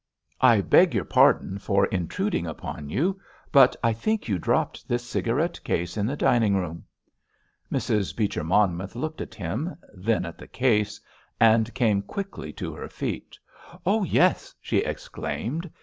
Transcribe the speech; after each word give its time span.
"I 0.41 0.61
beg 0.61 0.95
your 0.95 1.05
pardon 1.05 1.59
for 1.59 1.85
intruding 1.85 2.47
upon 2.47 2.89
you, 2.89 3.21
but 3.51 3.75
I 3.83 3.93
think 3.93 4.27
you 4.27 4.39
dropped 4.39 4.87
this 4.87 5.03
cigarette 5.05 5.63
case 5.63 5.95
in 5.95 6.07
the 6.07 6.15
dining 6.15 6.55
room." 6.55 6.85
Mrs. 7.71 8.15
Beecher 8.15 8.43
Monmouth 8.43 8.95
looked 8.95 9.21
at 9.21 9.35
him, 9.35 9.75
then 9.93 10.25
at 10.25 10.39
the 10.39 10.47
case, 10.47 10.99
and 11.39 11.71
came 11.75 12.01
quickly 12.01 12.51
to 12.53 12.73
her 12.73 12.89
feet. 12.89 13.37
"Oh, 13.85 14.03
yes," 14.03 14.55
she 14.59 14.77
exclaimed. 14.79 15.69